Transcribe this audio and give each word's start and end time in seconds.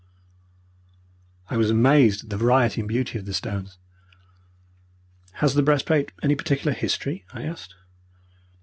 I 1.51 1.57
was 1.57 1.69
amazed 1.69 2.23
at 2.23 2.29
the 2.31 2.37
variety 2.37 2.81
and 2.81 2.87
beauty 2.87 3.19
of 3.19 3.25
the 3.27 3.35
stones. 3.35 3.77
"Has 5.33 5.53
the 5.53 5.61
breastplate 5.61 6.11
any 6.23 6.33
particular 6.33 6.73
history?" 6.73 7.23
I 7.33 7.43
asked. 7.43 7.75